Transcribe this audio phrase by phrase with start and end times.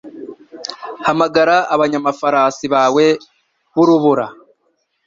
[1.05, 3.05] Hamagara abanyamafarasi bawe
[3.73, 4.25] b'urubura